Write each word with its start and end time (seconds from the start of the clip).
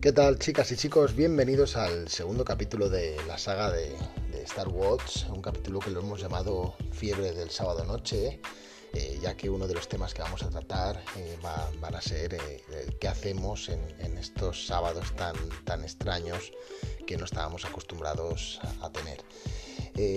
¿Qué 0.00 0.12
tal 0.12 0.38
chicas 0.38 0.70
y 0.70 0.76
chicos? 0.76 1.16
Bienvenidos 1.16 1.74
al 1.74 2.08
segundo 2.08 2.44
capítulo 2.44 2.88
de 2.88 3.16
la 3.26 3.36
saga 3.36 3.72
de, 3.72 3.96
Star 4.44 4.68
Wars, 4.68 5.26
un 5.28 5.42
capítulo 5.42 5.80
que 5.80 5.90
lo 5.90 5.98
hemos 5.98 6.20
llamado 6.20 6.76
Fiebre 6.92 7.32
del 7.32 7.50
sábado 7.50 7.84
noche, 7.84 8.40
eh, 8.94 9.18
ya 9.20 9.36
que 9.36 9.50
uno 9.50 9.66
de 9.66 9.74
los 9.74 9.88
temas 9.88 10.14
que 10.14 10.22
vamos 10.22 10.44
a 10.44 10.50
tratar 10.50 11.02
eh, 11.16 11.36
van 11.42 11.94
a 11.96 12.00
ser 12.00 12.34
eh, 12.34 12.62
qué 13.00 13.08
hacemos 13.08 13.68
en, 13.70 14.16
estos 14.16 14.68
sábados 14.68 15.16
tan, 15.16 15.34
tan 15.64 15.82
extraños 15.82 16.52
que 17.04 17.16
no 17.16 17.24
estábamos 17.24 17.64
acostumbrados 17.64 18.60
a, 18.80 18.90
tener. 18.92 19.24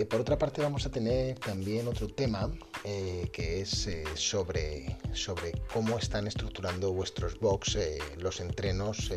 por 0.07 0.21
otra 0.21 0.37
parte 0.37 0.61
vamos 0.61 0.85
a 0.85 0.91
tener 0.91 1.39
también 1.39 1.87
otro 1.87 2.07
tema 2.07 2.51
que 2.83 3.61
es 3.61 3.89
sobre, 4.15 4.97
sobre 5.13 5.53
cómo 5.73 5.97
están 5.97 6.27
estructurando 6.27 6.93
vuestros 6.93 7.39
box 7.39 7.77
los 8.17 8.39
entrenos 8.39 9.09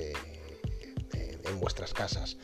vuestras 1.61 1.93
casas, 1.93 2.37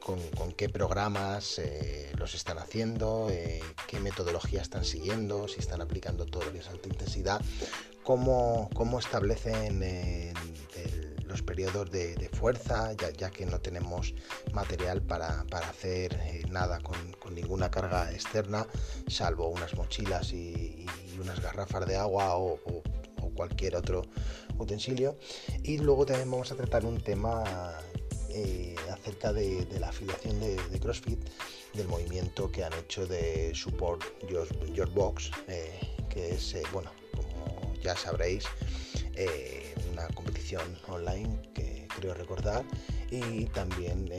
con, 0.00 0.18
qué 0.52 0.68
programas 0.68 1.58
eh, 1.58 2.12
los 2.16 2.34
están 2.34 2.58
haciendo, 2.58 3.28
eh, 3.30 3.62
qué 3.86 4.00
metodología 4.00 4.60
están 4.60 4.84
siguiendo, 4.84 5.46
si 5.48 5.60
están 5.60 5.80
aplicando 5.80 6.26
todo 6.26 6.50
de 6.50 6.60
alta 6.60 6.88
intensidad, 6.88 7.40
cómo, 8.02 8.68
cómo 8.74 8.98
establecen 8.98 9.82
los 11.26 11.42
periodos 11.42 11.90
de, 11.90 12.28
fuerza, 12.32 12.92
ya, 12.94 13.30
que 13.30 13.46
no 13.46 13.60
tenemos 13.60 14.14
material 14.52 15.02
para, 15.02 15.44
hacer 15.68 16.14
eh, 16.14 16.42
nada 16.50 16.80
con, 16.80 16.96
ninguna 17.34 17.70
carga 17.70 18.10
externa, 18.12 18.66
salvo 19.06 19.48
unas 19.48 19.74
mochilas 19.74 20.32
y, 20.32 20.86
unas 21.20 21.40
garrafas 21.40 21.86
de 21.86 21.96
agua 21.96 22.36
o 22.36 22.58
cualquier 23.34 23.76
otro 23.76 24.02
utensilio. 24.58 25.16
Y 25.62 25.78
luego 25.78 26.04
también 26.04 26.30
vamos 26.30 26.52
a 26.52 26.56
tratar 26.56 26.84
un 26.84 27.00
tema 27.00 27.44
eh, 28.32 28.76
acerca 28.92 29.32
de, 29.32 29.66
la 29.78 29.88
afiliación 29.88 30.38
de, 30.40 30.80
CrossFit, 30.80 31.18
del 31.74 31.88
movimiento 31.88 32.50
que 32.50 32.64
han 32.64 32.72
hecho 32.74 33.06
de 33.06 33.52
Support 33.54 34.02
Your, 34.28 34.90
Box, 34.90 35.30
eh, 35.48 35.80
que 36.08 36.34
es, 36.34 36.54
eh, 36.54 36.62
bueno, 36.72 36.92
como 37.14 37.74
ya 37.82 37.96
sabréis, 37.96 38.44
una 39.92 40.06
competición 40.08 40.78
online 40.88 41.42
que 41.52 41.86
creo 41.94 42.14
recordar 42.14 42.64
y 43.10 43.44
también 43.46 44.10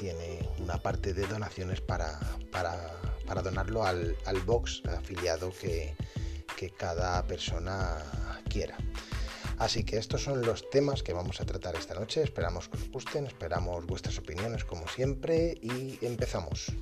tiene 0.00 0.48
una 0.58 0.78
parte 0.78 1.14
de 1.14 1.26
donaciones 1.26 1.80
para, 1.80 2.18
para, 2.50 3.42
donarlo 3.42 3.84
al, 3.84 4.16
box 4.44 4.82
afiliado 4.86 5.52
que, 5.52 5.94
que 6.56 6.70
cada 6.70 7.24
persona 7.26 7.98
quiera. 8.48 8.76
Así 9.58 9.82
que 9.82 9.98
estos 9.98 10.22
son 10.22 10.42
los 10.42 10.70
temas 10.70 11.02
que 11.02 11.12
vamos 11.12 11.40
a 11.40 11.44
tratar 11.44 11.74
esta 11.74 11.94
noche. 11.94 12.22
Esperamos 12.22 12.68
que 12.68 12.76
os 12.76 12.88
gusten, 12.90 13.26
esperamos 13.26 13.86
vuestras 13.86 14.16
opiniones 14.18 14.64
como 14.64 14.86
siempre 14.86 15.58
y 15.60 15.98
empezamos. 16.00 16.72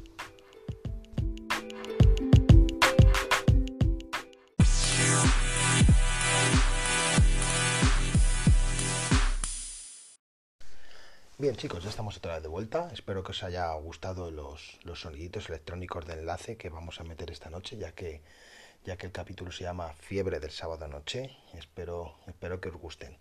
Bien 11.38 11.54
chicos, 11.56 11.82
ya 11.82 11.90
estamos 11.90 12.16
otra 12.18 12.34
vez 12.34 12.42
de 12.42 12.48
vuelta. 12.48 12.90
Espero 12.92 13.22
que 13.22 13.32
os 13.32 13.42
haya 13.42 13.72
gustado 13.74 14.30
los, 14.30 14.78
los 14.84 15.00
soniditos 15.00 15.48
electrónicos 15.48 16.06
de 16.06 16.14
enlace 16.14 16.56
que 16.56 16.68
vamos 16.68 17.00
a 17.00 17.04
meter 17.04 17.30
esta 17.30 17.48
noche, 17.48 17.78
ya 17.78 17.92
que 17.92 18.22
ya 18.86 18.96
que 18.96 19.06
el 19.06 19.12
capítulo 19.12 19.50
se 19.50 19.64
llama 19.64 19.92
Fiebre 19.98 20.38
del 20.38 20.52
sábado 20.52 20.86
noche. 20.86 21.36
Espero, 21.54 22.14
espero 22.28 22.60
que 22.60 22.68
os 22.68 22.76
gusten. 22.76 23.18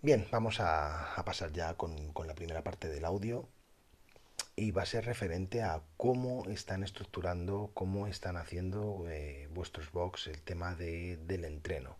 Bien, 0.00 0.28
vamos 0.30 0.60
a, 0.60 1.20
pasar 1.26 1.52
ya 1.52 1.74
con, 1.74 2.14
la 2.24 2.34
primera 2.36 2.62
parte 2.62 2.88
del 2.88 3.04
audio 3.04 3.48
y 4.54 4.70
va 4.70 4.82
a 4.82 4.86
ser 4.86 5.06
referente 5.06 5.62
a 5.62 5.82
cómo 5.96 6.48
están 6.48 6.84
estructurando, 6.84 7.72
cómo 7.74 8.06
están 8.06 8.36
haciendo 8.36 9.06
eh, 9.10 9.48
vuestros 9.52 9.90
box 9.90 10.28
el 10.28 10.40
tema 10.40 10.76
del 10.76 11.44
entreno. 11.44 11.96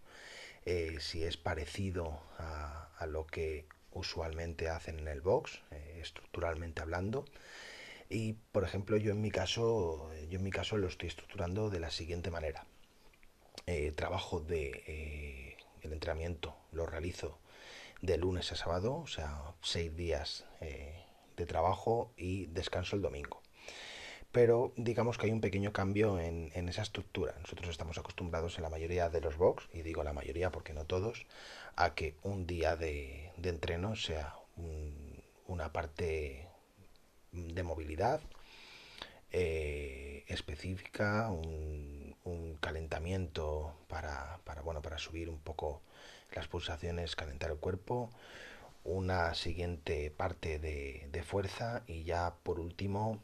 Eh, 0.65 0.99
si 1.01 1.25
es 1.25 1.37
parecido 1.37 2.21
a, 2.39 2.89
lo 3.09 3.27
que 3.27 3.67
usualmente 3.91 4.69
hacen 4.69 5.01
en 5.01 5.09
el 5.09 5.23
box, 5.23 5.61
eh, 5.73 5.99
estructuralmente 6.01 6.83
hablando, 6.83 7.25
y 8.11 8.35
por 8.53 8.65
ejemplo, 8.65 8.97
yo 8.97 9.13
en 9.13 9.21
mi 9.21 9.31
caso, 9.31 10.11
yo 10.29 10.39
en 10.39 10.45
mi 10.45 10.51
caso 10.51 10.77
lo 10.77 10.89
estoy 10.89 11.09
estructurando 11.09 11.71
de 11.71 11.81
la 11.81 11.91
siguiente 11.91 12.31
manera. 12.31 12.67
Eh, 13.67 13.93
trabajo 13.93 14.41
de 14.41 14.83
eh, 14.87 15.57
el 15.83 15.93
entrenamiento 15.93 16.57
lo 16.73 16.87
realizo 16.87 17.39
de 18.03 18.19
lunes 18.19 18.51
a 18.51 18.57
sábado, 18.57 18.97
o 18.97 19.07
sea, 19.07 19.55
seis 19.63 19.95
días 19.95 20.45
eh, 20.61 21.05
de 21.37 21.47
trabajo 21.47 22.13
y 22.17 22.47
descanso 22.47 22.97
el 22.97 23.03
domingo. 23.03 23.41
Pero 24.33 24.73
digamos 24.77 25.17
que 25.17 25.27
hay 25.27 25.33
un 25.33 25.41
pequeño 25.41 25.73
cambio 25.73 26.19
en, 26.19 26.51
esa 26.69 26.83
estructura. 26.83 27.35
Nosotros 27.41 27.71
estamos 27.71 27.99
acostumbrados 27.99 28.57
en 28.57 28.63
la 28.63 28.71
mayoría 28.71 29.09
de 29.09 29.21
los 29.21 29.37
box, 29.37 29.69
y 29.73 29.83
digo 29.83 30.03
la 30.03 30.13
mayoría 30.13 30.51
porque 30.51 30.73
no 30.73 30.85
todos, 30.85 31.27
a 31.77 31.95
que 31.95 32.17
un 32.23 32.47
día 32.47 32.77
de, 32.77 33.33
entreno 33.43 33.95
sea 33.95 34.35
una 35.47 35.73
parte 35.73 36.50
de 37.33 37.63
movilidad 37.63 38.21
eh, 39.33 40.25
específica, 40.27 41.31
un, 41.31 41.79
calentamiento 42.61 43.75
para, 43.89 44.39
bueno, 44.65 44.83
para 44.83 44.99
subir 44.99 45.31
un 45.31 45.39
poco 45.39 45.81
las 46.35 46.47
pulsaciones, 46.47 47.17
calentar 47.17 47.51
el 47.51 47.57
cuerpo, 47.57 48.11
una 48.85 49.35
siguiente 49.35 50.11
parte 50.11 50.59
de, 50.59 51.23
fuerza 51.25 51.83
y 51.87 52.05
ya 52.05 52.35
por 52.43 52.61
último 52.61 53.23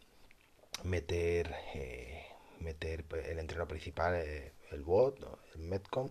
meter, 0.85 1.55
eh, 1.75 2.25
meter 2.61 3.05
el 3.27 3.39
entreno 3.39 3.69
principal, 3.69 4.15
eh, 4.15 4.53
el 4.71 4.83
WOD, 4.83 5.15
el 5.55 5.61
Metcom 5.61 6.09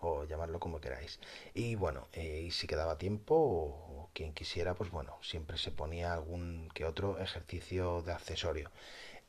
o 0.00 0.24
llamarlo 0.24 0.60
como 0.60 0.80
queráis. 0.80 1.18
Y 1.54 1.74
bueno, 1.76 2.08
y 2.14 2.50
si 2.50 2.66
quedaba 2.66 2.98
tiempo 2.98 3.85
quien 4.16 4.32
quisiera, 4.32 4.74
pues 4.74 4.90
bueno, 4.90 5.18
siempre 5.22 5.58
se 5.58 5.70
ponía 5.70 6.14
algún 6.14 6.70
que 6.74 6.86
otro 6.86 7.18
ejercicio 7.18 8.00
de 8.00 8.12
accesorio. 8.12 8.70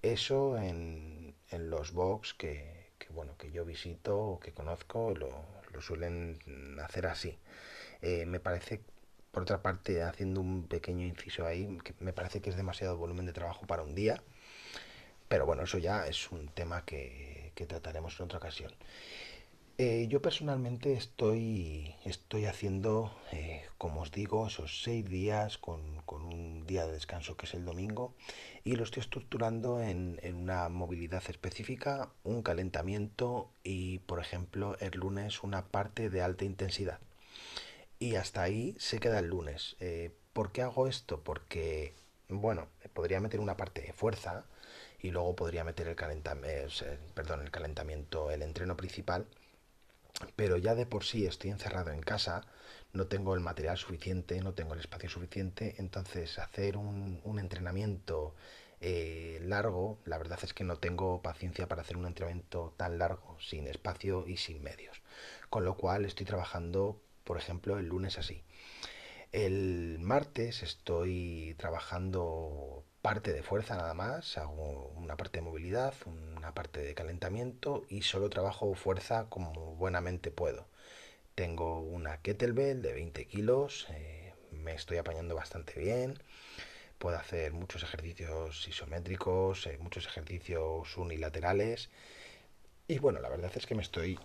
Eso 0.01 0.57
en, 0.57 1.35
los 1.51 1.91
box 1.91 2.33
que, 2.33 2.93
bueno, 3.09 3.35
que 3.37 3.51
yo 3.51 3.65
visito 3.65 4.17
o 4.17 4.39
que 4.39 4.53
conozco 4.53 5.13
lo, 5.13 5.81
suelen 5.81 6.39
hacer 6.81 7.05
así. 7.07 7.37
Eh, 8.01 8.25
me 8.25 8.39
parece, 8.39 8.81
por 9.31 9.43
otra 9.43 9.61
parte, 9.61 10.03
haciendo 10.03 10.39
un 10.39 10.67
pequeño 10.67 11.05
inciso 11.05 11.45
ahí, 11.45 11.77
que 11.83 11.93
me 11.99 12.13
parece 12.13 12.41
que 12.41 12.49
es 12.49 12.55
demasiado 12.55 12.97
volumen 12.97 13.25
de 13.25 13.33
trabajo 13.33 13.67
para 13.67 13.83
un 13.83 13.93
día. 13.93 14.23
Pero 15.27 15.45
bueno, 15.45 15.63
eso 15.63 15.77
ya 15.79 16.07
es 16.07 16.31
un 16.31 16.47
tema 16.47 16.85
que, 16.85 17.51
que 17.55 17.65
trataremos 17.65 18.17
en 18.19 18.25
otra 18.25 18.37
ocasión. 18.39 18.71
Eh, 19.79 20.07
yo 20.09 20.23
personalmente 20.23 20.93
estoy, 20.93 21.93
estoy 22.03 22.45
haciendo, 22.45 23.15
eh, 23.31 23.61
como 23.77 24.01
os 24.01 24.11
digo, 24.11 24.47
esos 24.47 24.81
seis 24.81 25.05
días 25.05 25.59
con, 25.59 26.01
un 26.07 26.65
día 26.65 26.87
de 26.87 26.93
descanso 26.93 27.37
que 27.37 27.45
es 27.45 27.53
el 27.53 27.63
domingo 27.63 28.15
y 28.63 28.75
lo 28.75 28.83
estoy 28.83 29.01
estructurando 29.01 29.79
en, 29.79 30.19
una 30.33 30.67
movilidad 30.69 31.21
específica, 31.29 32.09
un 32.23 32.41
calentamiento 32.41 33.51
y, 33.63 33.99
por 33.99 34.19
ejemplo, 34.19 34.75
el 34.79 34.97
lunes 34.99 35.43
una 35.43 35.67
parte 35.67 36.09
de 36.09 36.21
alta 36.21 36.43
intensidad. 36.43 36.99
Y 37.99 38.15
hasta 38.15 38.41
ahí 38.41 38.75
se 38.79 38.99
queda 38.99 39.19
el 39.19 39.27
lunes. 39.27 39.75
Eh, 39.79 40.11
¿Por 40.33 40.51
qué 40.51 40.63
hago 40.63 40.87
esto? 40.87 41.23
Porque, 41.23 41.93
bueno, 42.29 42.67
podría 42.93 43.19
meter 43.19 43.39
una 43.39 43.57
parte 43.57 43.81
de 43.81 43.93
fuerza 43.93 44.45
y 44.99 45.11
luego 45.11 45.35
podría 45.35 45.63
meter 45.63 45.87
el, 45.87 45.95
perdón, 47.13 47.41
el 47.41 47.51
calentamiento, 47.51 48.31
el 48.31 48.41
entreno 48.41 48.75
principal 48.75 49.27
pero 50.35 50.57
ya 50.57 50.75
de 50.75 50.85
por 50.85 51.03
sí 51.03 51.25
estoy 51.25 51.51
encerrado 51.51 51.91
en 51.91 52.01
casa, 52.01 52.41
no 52.93 53.07
tengo 53.07 53.35
el 53.35 53.41
material 53.41 53.77
suficiente, 53.77 54.41
no 54.41 54.53
tengo 54.53 54.73
el 54.73 54.79
espacio 54.79 55.09
suficiente, 55.09 55.75
entonces 55.77 56.39
hacer 56.39 56.77
un, 56.77 57.21
entrenamiento 57.39 58.35
eh, 58.81 59.39
largo, 59.43 59.99
la 60.05 60.17
verdad 60.17 60.39
es 60.43 60.53
que 60.53 60.63
no 60.63 60.77
tengo 60.77 61.21
paciencia 61.21 61.67
para 61.67 61.81
hacer 61.81 61.97
un 61.97 62.05
entrenamiento 62.05 62.73
tan 62.77 62.97
largo, 62.97 63.37
sin 63.39 63.67
espacio 63.67 64.27
y 64.27 64.37
sin 64.37 64.63
medios. 64.63 65.01
Con 65.49 65.65
lo 65.65 65.75
cual 65.77 66.05
estoy 66.05 66.25
trabajando, 66.25 66.99
por 67.23 67.37
ejemplo, 67.37 67.77
el 67.77 67.87
lunes 67.87 68.17
así. 68.17 68.43
El 69.31 69.99
martes 69.99 70.63
estoy 70.63 71.55
trabajando 71.57 72.83
parte 73.01 73.33
de 73.33 73.43
fuerza 73.43 73.75
nada 73.75 73.93
más, 73.93 74.37
hago 74.37 74.91
una 74.97 75.17
parte 75.17 75.39
de 75.39 75.45
movilidad, 75.45 75.93
una 76.05 76.53
parte 76.53 76.81
de 76.81 76.95
calentamiento 76.95 77.85
y 77.89 78.01
solo 78.01 78.29
trabajo 78.29 78.73
fuerza 78.75 79.27
como 79.29 79.75
buenamente 79.75 80.31
puedo. 80.31 80.67
Tengo 81.35 81.81
una 81.81 82.21
kettlebell 82.21 82.81
de 82.81 82.93
20 82.93 83.25
kilos, 83.27 83.87
eh, 83.91 84.33
me 84.51 84.73
estoy 84.73 84.97
apañando 84.97 85.35
bastante 85.35 85.79
bien, 85.79 86.19
puedo 86.97 87.17
hacer 87.17 87.53
muchos 87.53 87.83
ejercicios 87.83 88.67
isométricos, 88.67 89.67
eh, 89.67 89.77
muchos 89.79 90.05
ejercicios 90.07 90.97
unilaterales 90.97 91.89
y 92.87 92.99
bueno, 92.99 93.19
la 93.19 93.29
verdad 93.29 93.51
es 93.55 93.65
que 93.65 93.75
me 93.75 93.81
estoy 93.81 94.19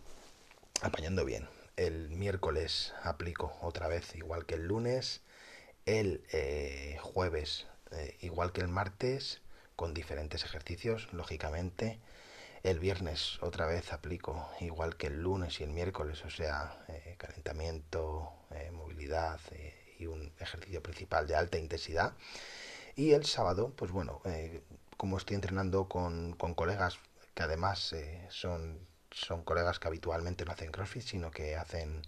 apañando 0.82 1.24
bien. 1.24 1.48
El 1.76 2.10
miércoles 2.10 2.92
aplico 3.02 3.56
otra 3.62 3.88
vez 3.88 4.14
igual 4.14 4.46
que 4.46 4.54
el 4.54 4.66
lunes 4.66 5.22
El 5.86 6.24
eh, 6.32 6.98
jueves, 7.02 7.66
eh, 7.92 8.16
igual 8.20 8.52
que 8.52 8.60
el 8.60 8.68
martes, 8.68 9.40
con 9.76 9.94
diferentes 9.94 10.44
ejercicios, 10.44 11.08
lógicamente. 11.12 11.98
El 12.62 12.78
viernes 12.78 13.38
otra 13.42 13.66
vez 13.66 13.92
aplico, 13.92 14.48
igual 14.60 14.96
que 14.96 15.08
el 15.08 15.20
lunes 15.22 15.60
y 15.60 15.64
el 15.64 15.70
miércoles, 15.70 16.24
o 16.24 16.30
sea, 16.30 16.84
eh, 16.88 17.16
calentamiento, 17.18 18.32
movilidad 18.72 19.40
y 19.98 20.06
un 20.06 20.32
ejercicio 20.38 20.82
principal 20.82 21.26
de 21.26 21.34
alta 21.34 21.58
intensidad. 21.58 22.12
Y 22.94 23.12
el 23.12 23.24
sábado, 23.24 23.72
pues 23.74 23.90
bueno, 23.90 24.20
como 24.96 25.16
estoy 25.16 25.36
entrenando 25.36 25.88
con, 25.88 26.34
con 26.34 26.54
colegas 26.54 26.98
que 27.34 27.42
además 27.42 27.94
son, 28.28 28.86
son 29.10 29.42
colegas 29.42 29.78
que 29.78 29.88
habitualmente 29.88 30.44
no 30.44 30.52
hacen 30.52 30.70
CrossFit, 30.70 31.02
sino 31.02 31.30
que 31.30 31.56
hacen 31.56 32.02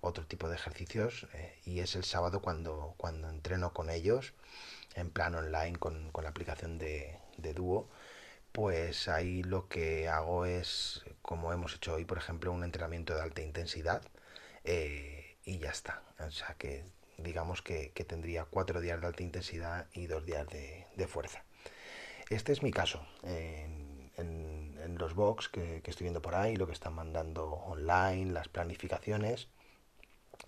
otro 0.00 0.26
tipo 0.26 0.48
de 0.48 0.56
ejercicios 0.56 1.26
eh, 1.34 1.58
y 1.64 1.80
es 1.80 1.94
el 1.96 2.04
sábado 2.04 2.40
cuando, 2.40 2.94
cuando 2.96 3.28
entreno 3.28 3.72
con 3.72 3.90
ellos 3.90 4.32
en 4.96 5.10
plan 5.10 5.34
online 5.34 5.78
con, 5.78 6.10
con 6.10 6.24
la 6.24 6.30
aplicación 6.30 6.78
de, 6.78 7.18
de 7.36 7.54
Duo 7.54 7.88
pues 8.52 9.08
ahí 9.08 9.42
lo 9.42 9.68
que 9.68 10.08
hago 10.08 10.46
es 10.46 11.04
como 11.22 11.52
hemos 11.52 11.74
hecho 11.74 11.94
hoy 11.94 12.04
por 12.04 12.18
ejemplo 12.18 12.52
un 12.52 12.64
entrenamiento 12.64 13.14
de 13.14 13.22
alta 13.22 13.42
intensidad 13.42 14.02
eh, 14.64 15.36
y 15.44 15.58
ya 15.58 15.70
está 15.70 16.02
o 16.18 16.30
sea 16.30 16.54
que 16.58 16.84
digamos 17.18 17.62
que, 17.62 17.92
que, 17.92 18.04
tendría 18.04 18.44
cuatro 18.44 18.80
días 18.80 19.00
de 19.00 19.06
alta 19.06 19.22
intensidad 19.22 19.86
y 19.92 20.06
dos 20.06 20.26
días 20.26 20.46
de, 20.48 20.86
de 20.96 21.06
fuerza 21.06 21.44
este 22.30 22.52
es 22.52 22.62
mi 22.62 22.72
caso 22.72 23.06
en, 23.22 24.10
en, 24.16 24.98
los 24.98 25.14
box 25.14 25.48
que, 25.48 25.82
que, 25.82 25.90
estoy 25.90 26.04
viendo 26.04 26.22
por 26.22 26.34
ahí 26.34 26.56
lo 26.56 26.66
que 26.66 26.72
están 26.72 26.94
mandando 26.94 27.50
online 27.50 28.32
las 28.32 28.48
planificaciones 28.48 29.48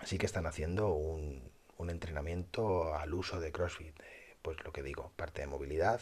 sí 0.04 0.16
que 0.16 0.26
están 0.26 0.46
haciendo 0.46 0.88
un, 0.94 1.42
un 1.78 1.90
entrenamiento 1.90 2.94
al 2.94 3.14
uso 3.14 3.40
de 3.40 3.52
CrossFit. 3.52 3.94
Pues 4.42 4.62
lo 4.64 4.72
que 4.72 4.82
digo, 4.82 5.12
parte 5.16 5.40
de 5.42 5.46
movilidad 5.46 6.00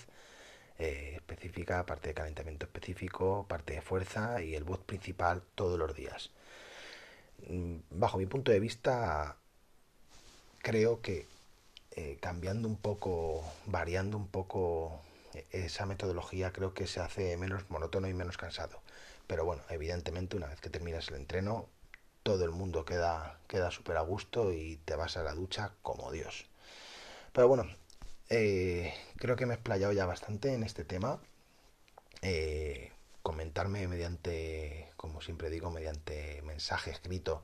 eh, 0.79 1.13
específica, 1.17 1.87
parte 1.87 2.09
de 2.09 2.15
calentamiento 2.15 2.67
específico, 2.67 3.47
parte 3.49 3.75
de 3.75 3.83
fuerza 3.83 4.43
y 4.43 4.55
el 4.55 4.65
bot 4.65 4.85
principal 4.85 5.43
todos 5.55 5.79
los 5.79 5.95
días. 5.95 6.31
Mm, 7.49 7.77
bajo 7.91 8.19
mi 8.19 8.27
punto 8.27 8.53
de 8.53 8.61
vista, 8.61 9.37
creo 10.63 11.01
que 11.01 11.27
eh, 11.93 12.19
cambiando 12.21 12.69
un 12.69 12.77
poco, 12.77 13.43
variando 13.67 14.17
un 14.17 14.29
poco 14.29 15.01
eh, 15.35 15.47
esa 15.53 15.87
metodología, 15.87 16.53
creo 16.53 16.75
que 16.75 16.87
se 16.87 17.01
hace 17.01 17.37
menos 17.37 17.69
monótono 17.71 18.09
y 18.09 18.15
menos 18.15 18.37
cansado. 18.37 18.81
Pero 19.27 19.45
bueno, 19.45 19.63
evidentemente 19.71 20.37
una 20.37 20.47
vez 20.49 20.61
que 20.61 20.71
terminas 20.71 21.09
el 21.09 21.17
entreno, 21.17 21.69
todo 22.23 22.45
el 22.45 22.51
mundo 22.51 22.85
queda 22.85 23.39
queda 23.49 23.71
súper 23.71 23.97
a 23.97 24.01
gusto 24.03 24.53
y 24.53 24.77
te 24.85 24.97
vas 24.97 25.17
a 25.17 25.23
la 25.23 25.35
ducha 25.35 25.73
como 25.83 26.11
Dios. 26.13 26.47
Pero 27.33 27.49
bueno, 27.49 27.67
eh, 28.29 28.95
creo 29.17 29.37
que 29.37 29.47
me 29.47 29.55
he 29.55 29.57
explayado 29.57 29.93
ya 29.93 30.07
bastante 30.07 30.55
en 30.55 30.63
este 30.63 30.85
tema. 30.85 31.21
Eh, 32.23 32.93
comentarme 33.23 33.89
mediante, 33.89 34.93
como 34.97 35.21
siempre 35.21 35.51
digo, 35.51 35.71
mediante 35.71 36.43
mensaje 36.43 36.91
escrito 36.91 37.43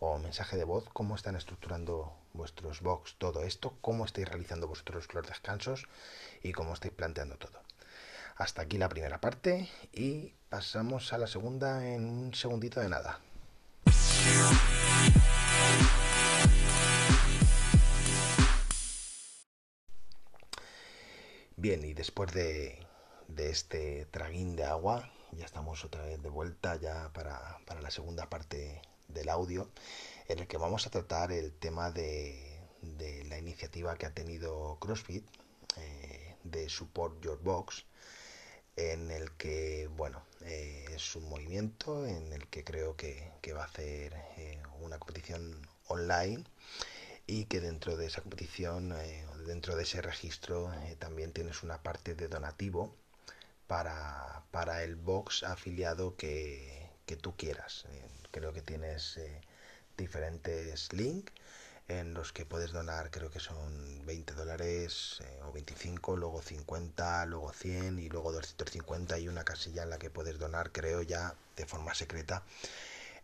o 0.00 0.18
mensaje 0.18 0.56
de 0.56 0.64
voz, 0.64 0.88
cómo 0.92 1.14
están 1.14 1.36
estructurando 1.36 2.12
vuestros 2.32 2.80
box 2.80 3.16
todo 3.18 3.44
esto, 3.44 3.76
cómo 3.80 4.04
estáis 4.04 4.28
realizando 4.28 4.66
vuestros 4.66 5.12
los 5.14 5.26
descansos 5.26 5.86
y 6.42 6.52
cómo 6.52 6.74
estáis 6.74 6.94
planteando 6.94 7.36
todo. 7.36 7.60
Hasta 8.36 8.62
aquí 8.62 8.78
la 8.78 8.88
primera 8.88 9.20
parte 9.20 9.68
y 9.92 10.32
pasamos 10.48 11.12
a 11.12 11.18
la 11.18 11.26
segunda 11.26 11.86
en 11.86 12.06
un 12.06 12.34
segundito 12.34 12.80
de 12.80 12.88
nada. 12.88 13.20
Bien, 21.60 21.84
y 21.84 21.92
después 21.92 22.32
de, 22.32 22.78
este 23.36 24.06
traguín 24.06 24.56
de 24.56 24.64
agua, 24.64 25.12
ya 25.32 25.44
estamos 25.44 25.84
otra 25.84 26.02
vez 26.06 26.22
de 26.22 26.30
vuelta 26.30 26.76
ya 26.76 27.12
para, 27.12 27.58
para, 27.66 27.82
la 27.82 27.90
segunda 27.90 28.30
parte 28.30 28.80
del 29.08 29.28
audio, 29.28 29.68
en 30.28 30.38
el 30.38 30.46
que 30.46 30.56
vamos 30.56 30.86
a 30.86 30.90
tratar 30.90 31.32
el 31.32 31.52
tema 31.52 31.90
de, 31.90 32.62
de 32.80 33.24
la 33.24 33.36
iniciativa 33.36 33.94
que 33.98 34.06
ha 34.06 34.14
tenido 34.14 34.78
CrossFit 34.80 35.22
eh, 35.76 36.34
de 36.44 36.70
Support 36.70 37.22
Your 37.22 37.42
Box, 37.42 37.84
en 38.76 39.10
el 39.10 39.30
que, 39.32 39.86
bueno, 39.98 40.22
eh, 40.40 40.86
es 40.94 41.14
un 41.14 41.28
movimiento 41.28 42.06
en 42.06 42.32
el 42.32 42.46
que 42.48 42.64
creo 42.64 42.96
que, 42.96 43.32
que 43.42 43.52
va 43.52 43.64
a 43.64 43.66
hacer 43.66 44.14
eh, 44.38 44.62
una 44.80 44.98
competición 44.98 45.60
online 45.88 46.42
y 47.30 47.44
que 47.44 47.60
dentro 47.60 47.96
de 47.96 48.06
esa 48.06 48.22
competición, 48.22 48.92
eh, 48.92 49.24
dentro 49.46 49.76
de 49.76 49.84
ese 49.84 50.02
registro, 50.02 50.74
eh, 50.74 50.96
también 50.98 51.32
tienes 51.32 51.62
una 51.62 51.80
parte 51.80 52.16
de 52.16 52.26
donativo 52.26 52.92
para, 53.68 54.42
para 54.50 54.82
el 54.82 54.96
box 54.96 55.44
afiliado 55.44 56.16
que, 56.16 56.90
que 57.06 57.16
tú 57.16 57.36
quieras. 57.36 57.84
Eh, 57.90 58.04
creo 58.32 58.52
que 58.52 58.62
tienes 58.62 59.16
eh, 59.18 59.40
diferentes 59.96 60.92
links 60.92 61.32
en 61.88 62.14
los 62.14 62.32
que 62.32 62.46
puedes 62.46 62.72
donar, 62.72 63.10
creo 63.12 63.30
que 63.30 63.40
son 63.40 64.04
20 64.06 64.34
dólares 64.34 65.20
o 65.44 65.52
25, 65.52 66.16
luego 66.16 66.42
50, 66.42 67.26
luego 67.26 67.52
100 67.52 67.98
y 68.00 68.08
luego 68.08 68.32
250 68.32 69.18
y 69.20 69.28
una 69.28 69.44
casilla 69.44 69.84
en 69.84 69.90
la 69.90 69.98
que 69.98 70.10
puedes 70.10 70.38
donar, 70.38 70.72
creo 70.72 71.02
ya 71.02 71.34
de 71.56 71.66
forma 71.66 71.94
secreta, 71.94 72.44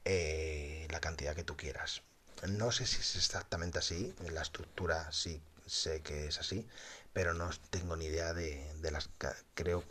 la 0.05 1.00
cantidad 1.00 1.35
que 1.37 1.44
tú 1.44 1.56
quieras. 1.56 2.03
No 2.48 2.70
sé 2.72 2.86
si 2.86 3.00
es 3.00 3.16
exactamente 3.16 3.78
así, 3.78 4.14
la 4.30 4.40
estructura 4.42 5.10
sí 5.12 5.42
sé 5.66 6.00
que 6.02 6.26
es 6.28 6.38
así, 6.38 6.66
pero 7.12 7.34
no 7.34 7.50
tengo 7.70 7.96
ni 7.96 8.06
idea 8.06 8.32
de, 8.34 8.72
de 8.80 8.90
las... 8.90 9.10
Creo 9.54 9.84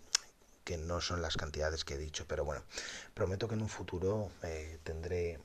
que 0.65 0.77
no 0.77 1.01
son 1.01 1.21
las 1.21 1.37
cantidades 1.37 1.85
que 1.85 1.95
he 1.95 1.97
dicho, 1.97 2.25
pero 2.27 2.45
bueno, 2.45 2.63
prometo 3.13 3.47
que 3.47 3.55
en 3.55 3.61
un 3.63 3.69
futuro 3.69 4.31
eh, 4.43 4.79
tendré 4.83 5.39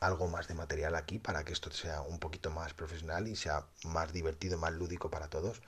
algo 0.00 0.28
más 0.28 0.46
de 0.48 0.54
material 0.54 0.94
aquí 0.94 1.18
para 1.18 1.42
que 1.44 1.52
esto 1.52 1.70
sea 1.72 2.00
un 2.02 2.18
poquito 2.20 2.48
más 2.50 2.74
profesional 2.74 3.26
y 3.26 3.34
sea 3.36 3.66
más 3.84 4.12
divertido, 4.12 4.56
más 4.58 4.72
lúdico 4.72 5.10
para 5.10 5.28
todos. 5.28 5.60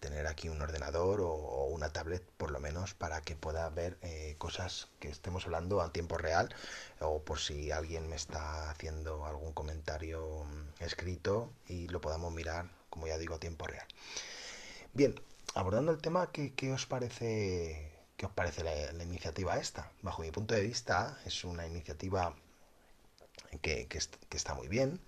Tener 0.00 0.26
aquí 0.26 0.48
un 0.48 0.60
ordenador 0.62 1.20
o, 1.20 1.66
una 1.66 1.92
tablet 1.92 2.22
por 2.36 2.50
lo 2.50 2.58
menos 2.58 2.94
para 2.94 3.20
que 3.20 3.36
pueda 3.36 3.68
ver 3.68 3.98
eh, 4.02 4.34
cosas 4.38 4.88
que 4.98 5.08
estemos 5.08 5.44
hablando 5.44 5.80
a 5.80 5.92
tiempo 5.92 6.18
real 6.18 6.54
o 7.00 7.22
por 7.22 7.38
si 7.38 7.70
alguien 7.70 8.08
me 8.08 8.16
está 8.16 8.70
haciendo 8.70 9.26
algún 9.26 9.52
comentario 9.52 10.44
mm, 10.44 10.82
escrito 10.82 11.52
y 11.68 11.88
lo 11.88 12.00
podamos 12.00 12.32
mirar, 12.32 12.70
como 12.88 13.06
ya 13.06 13.18
digo, 13.18 13.34
a 13.34 13.40
tiempo 13.40 13.66
real. 13.66 13.86
Bien, 14.92 15.14
abordando 15.54 15.92
el 15.92 15.98
tema, 15.98 16.30
¿qué, 16.32 16.54
qué 16.54 16.72
os 16.72 16.86
parece? 16.86 17.92
¿Qué 18.16 18.26
os 18.26 18.32
parece 18.32 18.64
la, 18.64 19.02
iniciativa 19.04 19.58
esta? 19.58 19.90
Bajo 20.02 20.22
mi 20.22 20.30
punto 20.30 20.54
de 20.54 20.62
vista, 20.62 21.18
es 21.24 21.44
una 21.44 21.66
iniciativa 21.66 22.34
que, 23.62 23.86
que, 23.86 23.98
que, 24.28 24.36
está 24.36 24.54
muy 24.54 24.68
bien, 24.68 25.00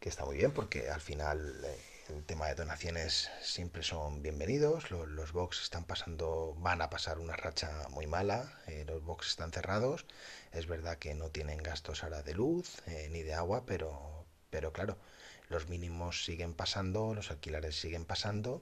que 0.00 0.08
está 0.08 0.24
muy 0.24 0.36
bien 0.36 0.52
porque 0.52 0.90
al 0.90 1.00
final 1.00 1.64
eh, 1.64 1.95
el 2.10 2.24
tema 2.24 2.46
de 2.46 2.54
donaciones 2.54 3.30
siempre 3.42 3.82
son 3.82 4.22
bienvenidos, 4.22 4.90
los, 4.90 5.08
los 5.08 5.32
box 5.32 5.62
están 5.62 5.84
pasando, 5.84 6.54
van 6.58 6.80
a 6.82 6.90
pasar 6.90 7.18
una 7.18 7.34
racha 7.34 7.88
muy 7.90 8.06
mala, 8.06 8.52
eh, 8.66 8.84
los 8.86 9.02
box 9.02 9.28
están 9.28 9.50
cerrados, 9.50 10.06
es 10.52 10.66
verdad 10.66 10.98
que 10.98 11.14
no 11.14 11.30
tienen 11.30 11.58
gastos 11.58 12.04
ahora 12.04 12.22
de 12.22 12.34
luz 12.34 12.82
eh, 12.86 13.08
ni 13.10 13.22
de 13.22 13.34
agua, 13.34 13.64
pero, 13.66 14.26
pero 14.50 14.72
claro, 14.72 14.98
los 15.48 15.68
mínimos 15.68 16.24
siguen 16.24 16.54
pasando, 16.54 17.14
los 17.14 17.30
alquileres 17.30 17.80
siguen 17.80 18.04
pasando. 18.04 18.60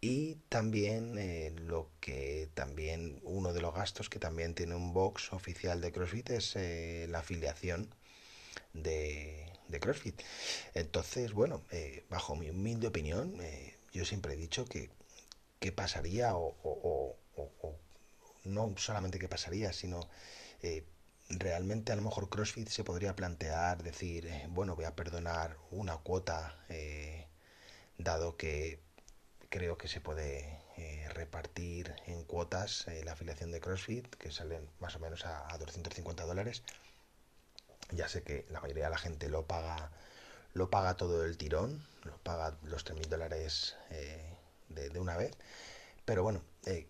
Y 0.00 0.36
también 0.48 1.16
eh, 1.18 1.52
lo 1.56 1.88
que 2.00 2.48
también 2.54 3.20
uno 3.22 3.52
de 3.52 3.60
los 3.60 3.74
gastos 3.74 4.10
que 4.10 4.18
también 4.18 4.54
tiene 4.54 4.74
un 4.74 4.92
box 4.92 5.32
oficial 5.32 5.80
de 5.80 5.92
CrossFit 5.92 6.30
es 6.30 6.56
la 7.08 7.20
afiliación 7.20 7.94
de, 8.72 9.51
de, 9.72 9.80
CrossFit. 9.80 10.20
Entonces, 10.74 11.32
bueno, 11.32 11.62
eh, 11.70 12.04
bajo 12.10 12.36
mi 12.36 12.50
humilde 12.50 12.86
opinión, 12.88 13.40
eh, 13.40 13.76
yo 13.92 14.04
siempre 14.04 14.34
he 14.34 14.36
dicho 14.36 14.64
que 14.64 14.90
qué 15.60 15.72
pasaría 15.72 16.34
o, 16.34 17.16
no 18.44 18.74
solamente 18.76 19.18
qué 19.18 19.28
pasaría, 19.28 19.72
sino 19.72 20.08
eh, 20.62 20.84
realmente 21.28 21.92
a 21.92 21.96
lo 21.96 22.02
mejor 22.02 22.28
CrossFit 22.28 22.68
se 22.68 22.84
podría 22.84 23.14
plantear 23.14 23.82
decir, 23.82 24.28
bueno, 24.48 24.74
voy 24.74 24.84
a 24.84 24.96
perdonar 24.96 25.56
una 25.70 25.96
cuota 25.98 26.58
dado 27.98 28.36
que 28.36 28.80
creo 29.48 29.78
que 29.78 29.88
se 29.88 30.00
puede 30.00 30.60
repartir 31.14 31.94
en 32.06 32.24
cuotas 32.24 32.86
la 33.04 33.12
afiliación 33.12 33.52
de 33.52 33.60
CrossFit, 33.60 34.06
que 34.16 34.32
salen 34.32 34.68
más 34.80 34.96
o 34.96 34.98
menos 34.98 35.24
a, 35.24 35.52
a 35.52 35.58
250 35.58 36.24
dólares. 36.24 36.62
Ya 37.94 38.08
sé 38.08 38.22
que 38.22 38.46
la 38.50 38.60
mayoría 38.60 38.84
de 38.84 38.90
la 38.90 38.98
gente 38.98 39.28
lo 39.28 39.46
paga, 39.46 39.90
lo 40.54 40.70
paga 40.70 40.96
todo 40.96 41.24
el 41.24 41.36
tirón, 41.36 41.84
lo 42.04 42.16
paga 42.18 42.56
los 42.64 42.84
3.000 42.84 43.06
dólares 43.08 43.76
eh, 43.90 44.34
de, 44.68 44.98
una 44.98 45.16
vez, 45.16 45.32
pero 46.04 46.22
bueno, 46.22 46.42
eh, 46.66 46.88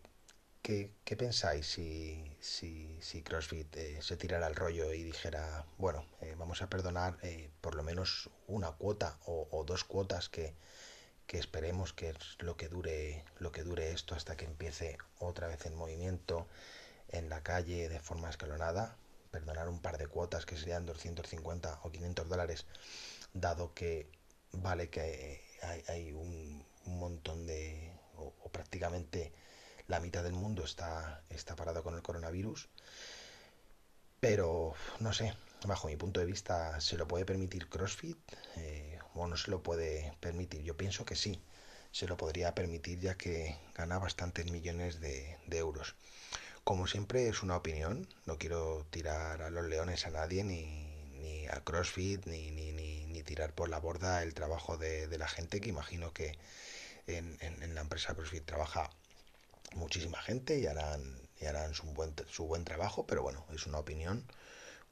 ¿qué, 0.62 0.92
pensáis 1.16 1.66
si, 1.66 2.36
si, 2.40 2.98
si 3.02 3.22
CrossFit 3.22 3.76
eh, 3.76 3.98
se 4.00 4.16
tirara 4.16 4.46
al 4.46 4.54
rollo 4.54 4.92
y 4.92 5.02
dijera, 5.02 5.66
bueno, 5.78 6.04
vamos 6.38 6.62
a 6.62 6.68
perdonar 6.68 7.18
por 7.60 7.74
lo 7.74 7.82
menos 7.82 8.30
una 8.46 8.72
cuota 8.72 9.18
o, 9.26 9.64
dos 9.66 9.84
cuotas 9.84 10.28
que, 10.28 10.54
que, 11.26 11.38
esperemos 11.38 11.92
que 11.92 12.10
es 12.10 12.16
lo 12.38 12.56
que 12.56 12.68
dure 12.68 13.24
lo 13.38 13.52
que 13.52 13.64
dure 13.64 13.92
esto 13.92 14.14
hasta 14.14 14.36
que 14.36 14.44
empiece 14.44 14.98
otra 15.18 15.48
vez 15.48 15.66
el 15.66 15.74
movimiento 15.74 16.46
en 17.08 17.28
la 17.28 17.42
calle 17.42 17.88
de 17.88 18.00
forma 18.00 18.30
escalonada, 18.30 18.96
perdonar 19.32 19.68
un 19.68 19.80
par 19.80 19.98
de 19.98 20.06
cuotas 20.06 20.46
que 20.46 20.56
serían 20.56 20.86
250 20.86 21.80
o 21.82 21.90
500 21.90 22.28
dólares, 22.28 22.66
dado 23.32 23.74
que 23.74 24.08
vale 24.52 24.90
que 24.90 25.42
hay, 25.88 26.12
un, 26.12 26.64
montón 26.84 27.46
de, 27.46 27.92
o, 28.16 28.32
prácticamente 28.50 29.32
la 29.88 30.00
mitad 30.00 30.22
del 30.22 30.34
mundo 30.34 30.64
está, 30.64 31.24
está 31.30 31.56
parado 31.56 31.82
con 31.82 31.94
el 31.94 32.02
coronavirus. 32.02 32.68
Pero, 34.20 34.74
no 35.00 35.12
sé, 35.12 35.34
bajo 35.66 35.88
mi 35.88 35.96
punto 35.96 36.20
de 36.20 36.26
vista, 36.26 36.80
¿se 36.80 36.96
lo 36.96 37.08
puede 37.08 37.24
permitir 37.24 37.68
CrossFit? 37.68 38.18
Eh, 38.56 38.98
¿O 39.14 39.26
no 39.26 39.36
se 39.36 39.50
lo 39.50 39.62
puede 39.62 40.16
permitir? 40.20 40.62
Yo 40.62 40.76
pienso 40.76 41.04
que 41.04 41.16
sí, 41.16 41.42
se 41.90 42.06
lo 42.06 42.16
podría 42.16 42.54
permitir 42.54 43.00
ya 43.00 43.16
que 43.16 43.56
gana 43.74 43.98
bastantes 43.98 44.50
millones 44.50 45.00
de 45.00 45.38
euros. 45.50 45.96
Como 46.64 46.86
siempre 46.86 47.28
es 47.28 47.42
una 47.42 47.56
opinión, 47.56 48.08
no 48.26 48.38
quiero 48.38 48.86
tirar 48.90 49.42
a 49.42 49.50
los 49.50 49.66
leones 49.66 50.06
a 50.06 50.10
nadie, 50.10 50.44
ni, 50.44 50.64
ni 51.20 51.46
a 51.48 51.60
CrossFit, 51.64 52.26
ni, 52.26 52.50
ni, 52.50 52.72
ni, 52.72 53.22
tirar 53.24 53.54
por 53.54 53.68
la 53.68 53.78
borda 53.78 54.22
el 54.22 54.34
trabajo 54.34 54.76
de, 54.76 55.06
de 55.06 55.18
la 55.18 55.28
gente, 55.28 55.60
que 55.60 55.68
imagino 55.68 56.12
que 56.12 56.36
en, 57.06 57.36
en, 57.40 57.62
en 57.62 57.74
la 57.74 57.80
empresa 57.80 58.14
CrossFit 58.14 58.44
trabaja 58.44 58.90
muchísima 59.74 60.20
gente 60.20 60.58
y 60.58 60.66
harán, 60.66 61.20
y 61.40 61.46
harán 61.46 61.74
su, 61.74 61.84
buen, 61.86 62.14
su 62.28 62.46
buen 62.46 62.64
trabajo, 62.64 63.06
pero 63.06 63.22
bueno, 63.22 63.44
es 63.54 63.66
una 63.66 63.78
opinión 63.78 64.24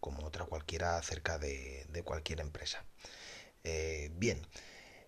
como 0.01 0.25
otra 0.27 0.45
cualquiera 0.47 0.97
acerca 0.97 1.39
de, 1.39 1.87
de 1.91 2.03
cualquier 2.03 2.41
empresa. 2.41 2.85
Eh, 3.65 4.11
bien, 4.15 4.47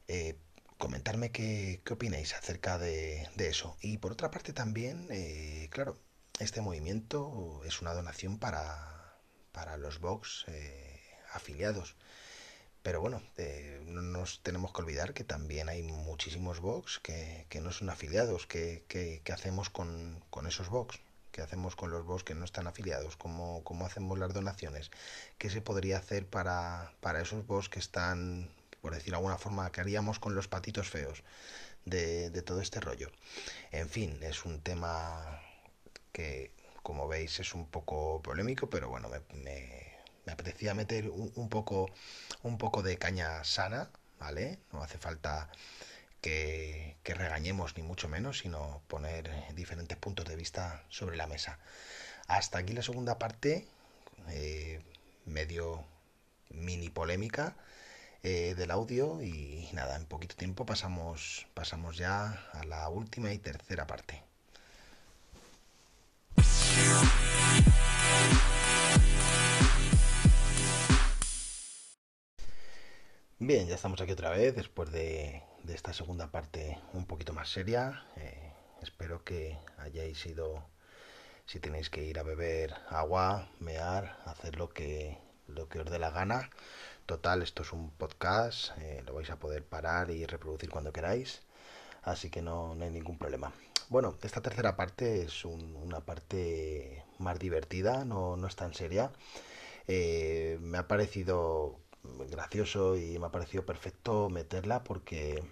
eh, 0.09 0.37
comentarme 0.79 1.33
qué, 1.33 1.81
qué, 1.85 1.95
opináis 1.95 2.35
acerca 2.35 2.79
de, 2.79 3.29
de, 3.37 3.49
eso. 3.49 3.77
Y 3.81 3.99
por 3.99 4.13
otra 4.13 4.31
parte 4.31 4.53
también, 4.53 5.07
eh, 5.11 5.69
claro, 5.71 5.99
este 6.43 6.61
movimiento 6.61 7.61
es 7.65 7.81
una 7.81 7.95
donación 7.95 8.39
para, 8.39 9.17
para 9.53 9.77
los 9.77 10.01
Vox 10.01 10.45
eh, 10.49 11.01
afiliados. 11.33 11.97
Pero 12.83 13.01
bueno, 13.01 13.23
eh, 13.37 13.81
no 13.87 14.03
nos 14.03 14.43
tenemos 14.43 14.73
que 14.73 14.83
olvidar 14.83 15.15
que 15.15 15.23
también 15.23 15.69
hay 15.69 15.85
muchísimos 15.85 16.59
box 16.59 16.99
que, 16.99 17.47
que 17.49 17.61
no 17.61 17.71
son 17.71 17.91
afiliados. 17.91 18.47
¿Qué, 18.49 18.85
qué, 18.89 19.23
hacemos 19.33 19.71
con, 19.71 20.21
con, 20.31 20.49
esos 20.49 20.69
box? 20.69 20.99
¿Qué 21.31 21.43
hacemos 21.43 21.77
con 21.77 21.93
los 21.93 22.05
box 22.05 22.25
que 22.25 22.35
no 22.35 22.45
están 22.45 22.67
afiliados? 22.67 23.17
¿Cómo, 23.17 23.63
cómo 23.63 23.87
hacemos 23.87 24.19
las 24.19 24.35
donaciones? 24.35 24.91
¿Qué 25.39 25.49
se 25.49 25.61
podría 25.61 25.99
hacer 25.99 26.27
para, 26.27 26.93
para 27.01 27.23
esos 27.23 27.47
box 27.47 27.69
que 27.69 27.79
están, 27.79 28.51
por 28.81 28.93
decir 28.95 29.13
de 29.13 29.17
alguna 29.17 29.39
forma, 29.39 29.71
qué 29.71 29.81
haríamos 29.81 30.19
con 30.19 30.35
los 30.35 30.49
patitos 30.49 30.91
feos 30.91 31.23
de, 31.85 32.31
de 32.31 32.43
todo 32.43 32.61
este 32.61 32.81
rollo? 32.81 33.13
En 33.71 33.89
fin, 33.89 34.19
es 34.23 34.45
un 34.45 34.61
tema 34.61 35.41
que, 36.13 36.53
como 36.83 37.09
veis, 37.09 37.41
es 37.41 37.55
un 37.55 37.67
poco 37.67 38.23
polémico, 38.23 38.69
pero 38.71 38.89
bueno, 38.89 39.09
me, 39.09 39.21
me 39.43 39.93
me 40.25 40.33
apetecía 40.33 40.75
meter 40.75 41.09
un, 41.11 41.49
poco 41.49 41.91
un 42.43 42.59
poco 42.59 42.83
de 42.83 42.97
caña 42.99 43.43
sana, 43.45 43.91
¿vale? 44.19 44.59
No 44.73 44.83
hace 44.83 44.99
falta 44.99 45.51
que, 46.21 46.97
que, 47.03 47.15
regañemos 47.15 47.77
ni 47.77 47.83
mucho 47.83 48.09
menos, 48.09 48.39
sino 48.39 48.83
poner 48.89 49.31
diferentes 49.55 49.97
puntos 49.99 50.27
de 50.27 50.37
vista 50.37 50.85
sobre 50.89 51.17
la 51.17 51.27
mesa. 51.27 51.59
Hasta 52.29 52.59
aquí 52.59 52.73
la 52.73 52.83
segunda 52.83 53.19
parte, 53.19 53.67
eh, 54.29 54.81
medio 55.27 55.85
mini 56.51 56.91
polémica 56.91 57.57
eh, 58.23 58.55
del 58.57 58.71
audio 58.71 59.23
y 59.23 59.69
nada, 59.73 59.97
en 59.97 60.07
poquito 60.07 60.37
tiempo 60.37 60.67
pasamos, 60.67 61.47
pasamos 61.55 61.97
ya 61.97 62.49
a 62.53 62.65
la 62.65 62.89
última 62.89 63.33
y 63.33 63.39
tercera 63.39 63.87
parte. 63.87 64.23
Bien, 73.45 73.67
ya 73.67 73.75
estamos 73.75 74.01
aquí 74.01 74.13
otra 74.13 74.31
vez 74.31 74.55
después 74.55 74.93
de, 74.93 75.43
esta 75.69 75.93
segunda 75.93 76.31
parte 76.31 76.79
un 76.93 77.07
poquito 77.07 77.33
más 77.33 77.49
seria. 77.49 78.07
Eh, 78.17 78.53
espero 78.83 79.25
que 79.25 79.59
hayáis 79.79 80.25
ido, 80.27 80.65
si 81.45 81.59
tenéis 81.59 81.91
que 81.91 82.05
ir 82.05 82.21
a 82.21 82.23
beber 82.23 82.73
agua, 82.89 83.51
mear, 83.59 84.17
hacer 84.27 84.57
lo 84.57 84.71
que, 84.71 85.19
lo 85.49 85.69
que 85.69 85.81
os 85.81 85.91
dé 85.91 85.99
la 85.99 86.11
gana. 86.11 86.51
Total, 87.05 87.43
esto 87.43 87.63
es 87.63 87.73
un 87.73 87.91
podcast, 87.91 88.79
eh, 88.79 89.03
lo 89.07 89.15
vais 89.15 89.31
a 89.31 89.41
poder 89.41 89.65
parar 89.67 90.11
y 90.11 90.25
reproducir 90.25 90.71
cuando 90.71 90.93
queráis, 90.93 91.43
así 92.03 92.31
que 92.31 92.43
no 92.43 92.77
hay 92.81 92.91
ningún 92.91 93.19
problema. 93.19 93.53
Bueno, 93.89 94.17
esta 94.23 94.41
tercera 94.41 94.77
parte 94.77 95.23
es 95.23 95.45
un, 95.45 95.77
una 95.77 96.01
parte 96.01 97.05
más 97.19 97.39
divertida, 97.39 98.05
no, 98.05 98.37
no 98.37 98.47
es 98.47 98.57
tan 98.57 98.75
seria. 98.75 99.13
Eh, 99.89 100.59
me 100.61 100.79
ha 100.79 100.89
parecido 100.89 101.81
gracioso 102.31 102.97
y 102.97 103.19
me 103.19 103.27
ha 103.27 103.31
parecido 103.31 103.67
perfecto 103.67 104.29
meterla 104.31 104.85
porque 104.85 105.43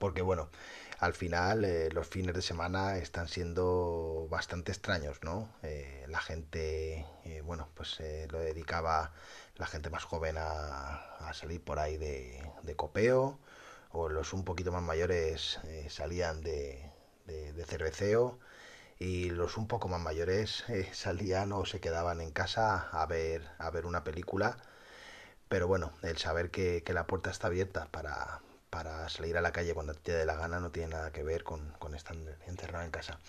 porque 0.00 0.22
bueno 0.22 0.50
al 0.98 1.14
final 1.14 1.64
eh, 1.64 1.90
los 1.92 2.08
fines 2.08 2.34
de 2.34 2.42
semana 2.42 2.96
están 2.98 3.28
siendo 3.28 4.26
bastante 4.30 4.72
extraños 4.72 5.18
no 5.22 5.48
eh, 5.62 6.06
la 6.08 6.20
gente 6.20 7.06
bueno 7.44 7.68
pues 7.74 8.00
lo 8.30 8.38
dedicaba 8.40 9.12
la 9.56 9.66
gente 9.66 9.90
más 9.90 10.04
joven 10.04 10.36
a, 10.38 11.32
salir 11.34 11.62
por 11.62 11.78
ahí 11.78 11.96
de, 11.98 12.76
copeo 12.76 13.38
o 13.92 14.08
los 14.08 14.32
un 14.32 14.44
poquito 14.44 14.72
más 14.72 14.82
mayores 14.82 15.60
salían 15.88 16.42
de, 16.42 16.93
de, 17.26 17.64
cerveceo 17.64 18.38
y 18.98 19.30
los 19.30 19.56
un 19.56 19.68
poco 19.68 19.88
más 19.88 20.00
mayores 20.00 20.64
salían 20.92 21.52
o 21.52 21.64
se 21.66 21.80
quedaban 21.80 22.20
en 22.20 22.30
casa 22.30 22.88
a 22.90 23.06
ver 23.06 23.42
a 23.58 23.70
ver 23.70 23.86
una 23.86 24.04
película 24.04 24.58
pero 25.48 25.68
bueno, 25.68 25.92
el 26.02 26.16
saber 26.18 26.50
que, 26.50 26.82
la 26.92 27.06
puerta 27.06 27.30
está 27.30 27.48
abierta 27.48 27.86
para, 27.90 28.40
para, 28.70 29.08
salir 29.08 29.36
a 29.36 29.40
la 29.40 29.52
calle 29.52 29.74
cuando 29.74 29.94
te 29.94 30.12
dé 30.12 30.26
la 30.26 30.34
gana 30.36 30.58
no 30.58 30.70
tiene 30.70 30.88
nada 30.94 31.12
que 31.12 31.22
ver 31.22 31.44
con, 31.44 31.72
con 31.78 31.94
estar 31.94 32.16
encerrado 32.46 32.84
en 32.84 32.90
casa. 32.90 33.20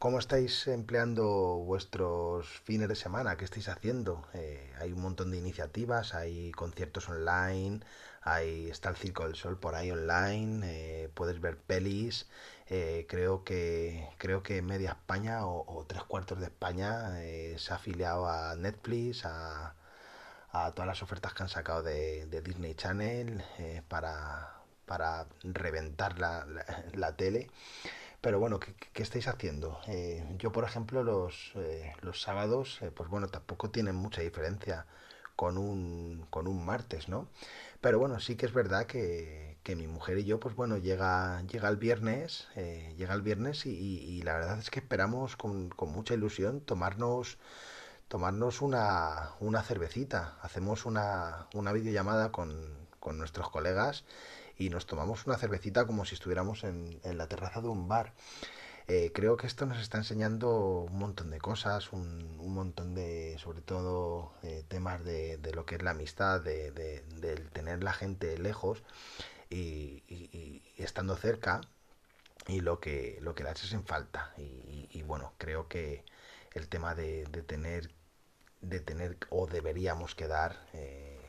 ¿Cómo 0.00 0.18
estáis 0.18 0.66
empleando 0.66 1.26
vuestros 1.58 2.48
fines 2.64 2.88
de 2.88 2.96
semana? 2.96 3.36
¿Qué 3.36 3.44
estáis 3.44 3.68
haciendo? 3.68 4.26
Eh, 4.32 4.72
hay 4.80 4.92
un 4.92 5.02
montón 5.02 5.30
de 5.30 5.36
iniciativas, 5.36 6.14
hay 6.14 6.52
conciertos 6.52 7.08
online, 7.08 7.80
hay, 8.22 8.70
está 8.70 8.88
el 8.88 8.96
Circo 8.96 9.24
del 9.24 9.36
Sol 9.36 9.58
por 9.58 9.74
ahí 9.74 9.90
online, 9.90 10.62
eh, 10.64 11.08
puedes 11.14 11.40
ver 11.40 11.58
pelis. 11.58 12.26
Eh, 12.72 13.04
creo 13.08 13.42
que 13.42 14.08
creo 14.16 14.44
que 14.44 14.62
media 14.62 14.90
España 14.90 15.44
o, 15.44 15.84
tres 15.88 16.04
cuartos 16.04 16.38
de 16.38 16.46
España 16.46 17.20
eh, 17.20 17.56
se 17.58 17.72
ha 17.72 17.76
afiliado 17.76 18.28
a 18.28 18.54
Netflix, 18.54 19.24
a, 19.24 19.74
todas 20.74 20.86
las 20.86 21.02
ofertas 21.02 21.34
que 21.34 21.42
han 21.42 21.48
sacado 21.48 21.82
de, 21.82 22.26
Disney 22.42 22.74
Channel 22.74 23.42
eh, 23.58 23.82
para, 23.88 24.54
para 24.86 25.26
reventar 25.42 26.18
la, 26.20 26.46
la, 26.94 27.16
tele. 27.16 27.50
Pero 28.20 28.38
bueno, 28.40 28.60
¿qué, 28.60 29.02
estáis 29.02 29.28
haciendo? 29.28 29.80
Yo, 30.38 30.52
por 30.52 30.64
ejemplo, 30.64 31.02
los, 31.02 31.52
los 32.02 32.22
sábados, 32.22 32.80
pues 32.94 33.08
bueno, 33.10 33.28
tampoco 33.28 33.70
tienen 33.70 33.96
mucha 33.96 34.22
diferencia 34.22 34.86
con 35.36 35.58
un, 35.58 36.26
con 36.30 36.46
un 36.48 36.64
martes, 36.66 37.08
¿no? 37.08 37.28
Pero 37.80 37.98
bueno, 37.98 38.20
sí 38.20 38.36
que 38.36 38.46
es 38.46 38.52
verdad 38.52 38.86
que, 38.86 39.49
que 39.62 39.76
mi 39.76 39.86
mujer 39.86 40.18
y 40.18 40.24
yo, 40.24 40.40
pues 40.40 40.54
bueno, 40.54 40.78
llega, 40.78 41.42
llega 41.42 41.68
el 41.68 41.76
viernes, 41.76 42.48
eh, 42.56 42.94
llega 42.96 43.14
el 43.14 43.22
viernes 43.22 43.66
y, 43.66 44.22
la 44.22 44.34
verdad 44.34 44.58
es 44.58 44.70
que 44.70 44.80
esperamos 44.80 45.36
con, 45.36 45.70
mucha 45.88 46.14
ilusión 46.14 46.60
tomarnos 46.60 47.38
tomarnos 48.08 48.60
una, 48.60 49.30
una 49.38 49.62
cervecita. 49.62 50.36
Hacemos 50.42 50.84
una, 50.84 51.46
una 51.54 51.72
videollamada 51.72 52.32
con, 52.32 52.88
con, 52.98 53.18
nuestros 53.18 53.50
colegas 53.50 54.04
y 54.58 54.68
nos 54.70 54.86
tomamos 54.86 55.26
una 55.26 55.36
cervecita 55.38 55.86
como 55.86 56.04
si 56.04 56.16
estuviéramos 56.16 56.64
en, 56.64 56.98
en 57.04 57.18
la 57.18 57.28
terraza 57.28 57.60
de 57.60 57.68
un 57.68 57.86
bar. 57.86 58.12
Eh, 58.88 59.12
creo 59.14 59.36
que 59.36 59.46
esto 59.46 59.66
nos 59.66 59.78
está 59.78 59.98
enseñando 59.98 60.88
un 60.90 60.98
montón 60.98 61.30
de 61.30 61.38
cosas, 61.38 61.92
un, 61.92 62.36
un 62.40 62.52
montón 62.52 62.94
de, 62.94 63.38
sobre 63.38 63.60
todo, 63.60 64.32
eh, 64.42 64.64
temas 64.66 65.04
de, 65.04 65.36
de, 65.36 65.52
lo 65.52 65.64
que 65.64 65.76
es 65.76 65.82
la 65.82 65.92
amistad, 65.92 66.40
de, 66.40 66.72
de, 66.72 67.02
de 67.20 67.36
tener 67.52 67.84
la 67.84 67.92
gente 67.92 68.36
lejos 68.38 68.82
y, 69.50 70.62
estando 70.78 71.16
cerca 71.16 71.60
y 72.46 72.60
lo 72.60 72.80
que, 72.80 73.18
lo 73.20 73.34
que 73.34 73.44
le 73.44 73.50
haces 73.50 73.72
en 73.72 73.84
falta. 73.84 74.32
Y, 74.38 74.88
y, 74.92 75.02
bueno, 75.02 75.34
creo 75.38 75.68
que 75.68 76.04
el 76.54 76.68
tema 76.68 76.94
de, 76.94 77.24
tener 77.46 77.90
de 78.60 78.80
tener 78.80 79.16
o 79.30 79.46
deberíamos 79.46 80.14
quedar 80.14 80.56
eh, 80.74 81.20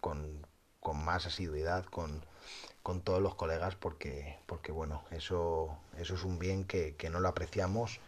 con, 0.00 0.44
con, 0.80 1.04
más 1.04 1.26
asiduidad 1.26 1.84
con, 1.84 2.24
con, 2.82 3.00
todos 3.00 3.22
los 3.22 3.36
colegas 3.36 3.76
porque, 3.76 4.38
porque 4.46 4.72
bueno, 4.72 5.04
eso, 5.12 5.78
eso 5.98 6.14
es 6.14 6.24
un 6.24 6.38
bien 6.38 6.64
que, 6.64 6.96
que 6.96 7.10
no 7.10 7.20
lo 7.20 7.28
apreciamos 7.28 8.00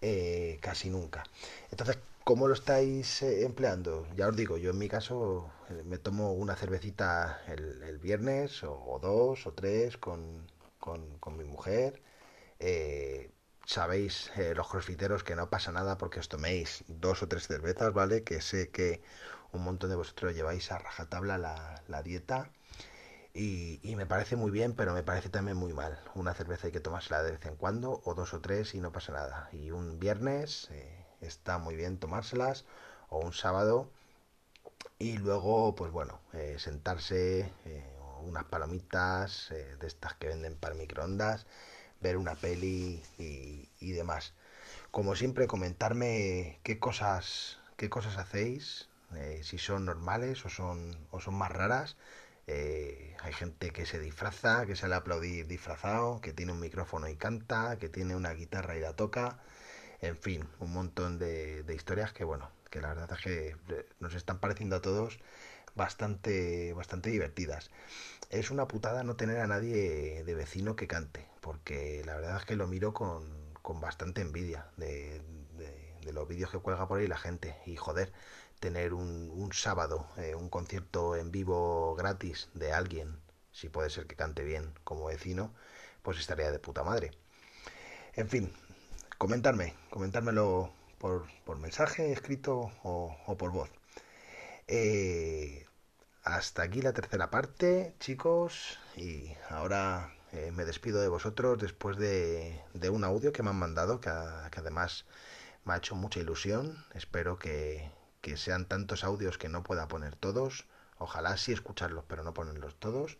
eh, 0.00 0.58
casi 0.60 0.90
nunca. 0.90 1.22
Entonces, 1.70 1.98
¿cómo 2.24 2.48
lo 2.48 2.54
estáis 2.54 3.22
eh, 3.22 3.44
empleando? 3.44 4.06
Ya 4.16 4.28
os 4.28 4.36
digo, 4.36 4.56
yo 4.58 4.70
en 4.70 4.78
mi 4.78 4.88
caso 4.88 5.48
me 5.84 5.98
tomo 5.98 6.32
una 6.32 6.56
cervecita 6.56 7.42
el, 7.48 7.98
viernes 7.98 8.62
o, 8.64 8.98
dos 9.02 9.46
o 9.46 9.52
tres 9.52 9.96
con, 9.98 10.46
con, 10.78 11.36
mi 11.36 11.44
mujer. 11.44 12.02
sabéis, 13.66 14.30
los 14.56 14.68
crossfiteros, 14.68 15.24
que 15.24 15.36
no 15.36 15.50
pasa 15.50 15.72
nada 15.72 15.98
porque 15.98 16.20
os 16.20 16.28
toméis 16.28 16.84
dos 16.88 17.22
o 17.22 17.28
tres 17.28 17.46
cervezas, 17.46 17.92
¿vale? 17.92 18.24
Que 18.24 18.40
sé 18.40 18.70
que 18.70 19.02
un 19.52 19.62
montón 19.64 19.90
de 19.90 19.96
vosotros 19.96 20.34
lleváis 20.34 20.72
a 20.72 20.78
rajatabla 20.78 21.38
la, 21.38 21.82
la 21.88 22.02
dieta 22.02 22.50
y, 23.34 23.80
me 23.96 24.06
parece 24.06 24.36
muy 24.36 24.50
bien, 24.50 24.74
pero 24.74 24.92
me 24.92 25.02
parece 25.02 25.28
también 25.30 25.56
muy 25.56 25.72
mal. 25.72 25.98
Una 26.14 26.34
cerveza 26.34 26.66
hay 26.66 26.72
que 26.72 26.80
tomársela 26.80 27.22
de 27.22 27.32
vez 27.32 27.46
en 27.46 27.56
cuando, 27.56 28.02
o 28.04 28.14
dos 28.14 28.34
o 28.34 28.40
tres 28.40 28.74
y 28.74 28.80
no 28.80 28.92
pasa 28.92 29.12
nada. 29.12 29.48
Y 29.52 29.70
un 29.70 29.98
viernes 29.98 30.68
eh, 30.70 31.06
está 31.20 31.58
muy 31.58 31.74
bien 31.76 31.98
tomárselas, 31.98 32.64
o 33.08 33.18
un 33.20 33.32
sábado. 33.32 33.90
Y 34.98 35.18
luego, 35.18 35.74
pues 35.74 35.92
bueno, 35.92 36.20
eh, 36.32 36.56
sentarse, 36.58 37.50
eh, 37.64 37.84
unas 38.22 38.44
palomitas 38.44 39.48
de 39.50 39.86
estas 39.86 40.14
que 40.14 40.28
venden 40.28 40.56
para 40.56 40.74
microondas, 40.74 41.46
ver 42.00 42.16
una 42.16 42.34
peli 42.34 43.02
y, 43.18 43.68
y 43.80 43.92
demás. 43.92 44.34
Como 44.90 45.16
siempre, 45.16 45.46
comentarme 45.46 46.60
qué 46.62 46.78
cosas, 46.78 47.58
qué 47.76 47.90
cosas 47.90 48.16
hacéis, 48.18 48.88
si 49.42 49.58
son 49.58 49.84
normales 49.84 50.44
o 50.46 50.48
son, 50.48 50.96
o 51.10 51.20
son 51.20 51.34
más 51.34 51.50
raras 51.50 51.96
eh, 52.46 53.16
hay 53.20 53.32
gente 53.32 53.70
que 53.70 53.86
se 53.86 54.00
disfraza, 54.00 54.66
que 54.66 54.76
sale 54.76 54.94
a 54.94 54.98
aplaudir 54.98 55.46
disfrazado, 55.46 56.20
que 56.20 56.32
tiene 56.32 56.52
un 56.52 56.60
micrófono 56.60 57.08
y 57.08 57.16
canta, 57.16 57.78
que 57.78 57.88
tiene 57.88 58.16
una 58.16 58.32
guitarra 58.32 58.76
y 58.76 58.80
la 58.80 58.94
toca. 58.94 59.38
En 60.00 60.16
fin, 60.16 60.48
un 60.60 60.72
montón 60.72 61.18
de, 61.18 61.64
historias 61.74 62.12
que, 62.12 62.24
bueno, 62.24 62.50
que 62.72 62.80
la 62.80 62.88
verdad 62.88 63.12
es 63.12 63.24
que 63.24 63.56
eh, 63.68 63.86
nos 64.00 64.14
están 64.14 64.40
pareciendo 64.40 64.74
a 64.74 64.82
todos 64.82 65.20
bastante, 65.76 66.72
bastante 66.72 67.10
divertidas. 67.10 67.70
Es 68.30 68.50
una 68.50 68.66
putada 68.66 69.04
no 69.04 69.14
tener 69.14 69.38
a 69.38 69.46
nadie 69.46 70.24
de 70.24 70.34
vecino 70.34 70.74
que 70.74 70.88
cante, 70.88 71.28
porque 71.40 72.02
la 72.04 72.16
verdad 72.16 72.38
es 72.38 72.46
que 72.46 72.56
lo 72.56 72.66
miro 72.66 72.92
con, 72.94 73.54
con 73.62 73.80
bastante 73.80 74.22
envidia 74.22 74.66
de, 74.76 75.20
de 76.04 76.12
los 76.12 76.28
vídeos 76.28 76.50
que 76.50 76.58
cuelga 76.58 76.88
por 76.88 76.98
ahí 76.98 77.06
la 77.06 77.18
gente. 77.18 77.56
Y 77.66 77.76
joder, 77.76 78.12
tener 78.60 78.94
un, 78.94 79.50
sábado 79.52 80.06
eh, 80.16 80.34
un 80.34 80.48
concierto 80.48 81.16
en 81.16 81.30
vivo 81.30 81.94
gratis 81.94 82.48
de 82.54 82.72
alguien, 82.72 83.20
si 83.52 83.68
puede 83.68 83.90
ser 83.90 84.06
que 84.06 84.16
cante 84.16 84.44
bien 84.44 84.72
como 84.84 85.06
vecino, 85.06 85.52
pues 86.02 86.18
estaría 86.18 86.50
de 86.50 86.58
puta 86.58 86.82
madre. 86.84 87.10
En 88.14 88.28
fin, 88.28 88.52
comentarme, 89.18 89.74
comentármelo 89.90 90.72
por, 91.02 91.26
por 91.44 91.58
mensaje 91.58 92.12
escrito 92.12 92.70
o, 92.84 93.36
por 93.36 93.50
voz. 93.50 93.70
Eh, 94.68 95.66
hasta 96.22 96.62
aquí 96.62 96.80
la 96.80 96.92
tercera 96.92 97.28
parte, 97.28 97.96
chicos, 97.98 98.78
y 98.96 99.34
ahora 99.50 100.14
eh, 100.32 100.52
me 100.52 100.64
despido 100.64 101.02
de 101.02 101.08
vosotros 101.08 101.58
después 101.58 101.96
de, 101.96 102.62
de, 102.72 102.88
un 102.88 103.02
audio 103.02 103.32
que 103.32 103.42
me 103.42 103.50
han 103.50 103.58
mandado, 103.58 104.00
que 104.00 104.10
además 104.10 105.04
me 105.64 105.74
ha 105.74 105.78
hecho 105.78 105.96
mucha 105.96 106.20
ilusión. 106.20 106.84
Espero 106.94 107.36
que, 107.36 107.90
que 108.20 108.36
sean 108.36 108.66
tantos 108.66 109.02
audios 109.02 109.38
que 109.38 109.48
no 109.48 109.64
pueda 109.64 109.88
poner 109.88 110.14
todos. 110.14 110.66
Ojalá 110.98 111.36
sí 111.36 111.52
escucharlos, 111.52 112.04
pero 112.06 112.22
no 112.22 112.32
ponerlos 112.32 112.76
todos. 112.76 113.18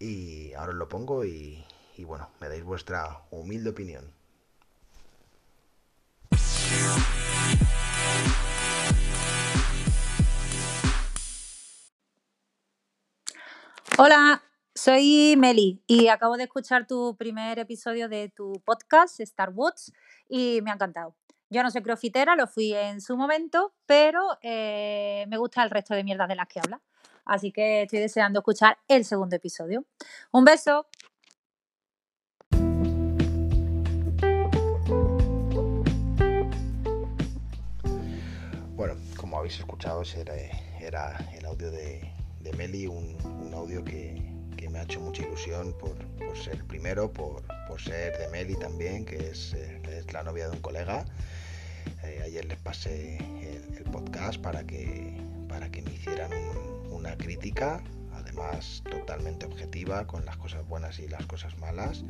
Y 0.00 0.52
ahora 0.54 0.72
os 0.72 0.78
lo 0.78 0.88
pongo 0.88 1.24
y, 1.24 1.64
y 1.96 2.02
bueno, 2.04 2.28
me 2.40 2.48
dais 2.48 2.64
vuestra 2.64 3.22
humilde 3.30 3.70
opinión. 3.70 4.12
Hola, 13.96 14.42
soy 14.74 15.36
Meli 15.38 15.80
y 15.86 16.08
acabo 16.08 16.36
de 16.36 16.42
escuchar 16.44 16.84
tu 16.86 17.16
primer 17.16 17.60
episodio 17.60 18.08
de 18.08 18.28
tu 18.28 18.60
podcast, 18.64 19.20
Star 19.20 19.50
Wars, 19.54 19.92
y 20.28 20.60
me 20.62 20.72
ha 20.72 20.74
encantado. 20.74 21.14
Yo 21.48 21.62
no 21.62 21.70
soy 21.70 21.80
crofitera, 21.82 22.34
lo 22.34 22.48
fui 22.48 22.74
en 22.74 23.00
su 23.00 23.16
momento, 23.16 23.72
pero 23.86 24.36
eh, 24.42 25.26
me 25.28 25.36
gusta 25.38 25.62
el 25.62 25.70
resto 25.70 25.94
de 25.94 26.02
mierdas 26.02 26.26
de 26.26 26.34
las 26.34 26.48
que 26.48 26.58
habla. 26.58 26.82
Así 27.24 27.52
que 27.52 27.82
estoy 27.82 28.00
deseando 28.00 28.40
escuchar 28.40 28.78
el 28.88 29.04
segundo 29.04 29.36
episodio. 29.36 29.84
Un 30.32 30.44
beso. 30.44 30.88
Habéis 39.44 39.58
escuchado, 39.58 40.02
era, 40.80 41.18
el 41.34 41.44
audio 41.44 41.70
de, 41.70 42.10
Meli, 42.56 42.86
un, 42.86 43.52
audio 43.52 43.84
que, 43.84 44.32
me 44.70 44.78
ha 44.78 44.84
hecho 44.84 45.00
mucha 45.00 45.22
ilusión 45.22 45.76
por, 45.78 45.98
ser 46.34 46.54
el 46.54 46.64
primero, 46.64 47.12
por, 47.12 47.42
ser 47.78 48.16
de 48.16 48.28
Meli 48.28 48.56
también, 48.56 49.04
que 49.04 49.16
es, 49.16 49.52
eh, 49.52 49.82
es 49.86 50.10
la 50.14 50.22
novia 50.22 50.48
de 50.48 50.56
un 50.56 50.62
colega. 50.62 51.04
Eh, 52.04 52.22
ayer 52.24 52.46
les 52.46 52.58
pasé 52.58 53.18
el, 53.18 53.84
podcast 53.92 54.40
para 54.40 54.64
que, 54.64 55.20
para 55.46 55.70
que 55.70 55.82
me 55.82 55.92
hicieran 55.92 56.32
una 56.90 57.14
crítica, 57.18 57.84
además 58.14 58.82
totalmente 58.90 59.44
objetiva, 59.44 60.06
con 60.06 60.24
las 60.24 60.38
cosas 60.38 60.66
buenas 60.66 60.98
y 61.00 61.06
las 61.06 61.26
cosas 61.26 61.58
malas. 61.58 62.02